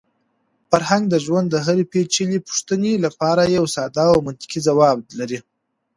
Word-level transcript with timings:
فرهنګ 0.69 1.03
د 1.09 1.15
ژوند 1.25 1.47
د 1.51 1.55
هرې 1.65 1.85
پېچلې 1.91 2.39
پوښتنې 2.47 2.93
لپاره 3.05 3.43
یو 3.57 3.65
ساده 3.75 4.05
او 4.13 4.17
منطقي 4.27 4.59
ځواب 4.67 4.97
لري. 5.19 5.39